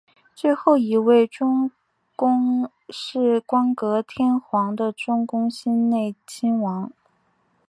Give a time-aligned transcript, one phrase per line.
[0.33, 1.69] 最后一位中
[2.15, 6.91] 宫是光格天皇的中宫欣子内亲王。